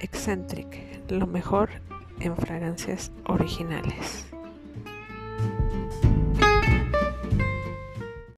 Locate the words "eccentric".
0.00-1.02